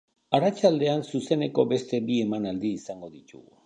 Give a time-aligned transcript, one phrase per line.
[0.37, 3.49] Arratsaldean zuzeneko beste bi emanaldi izango ditugu.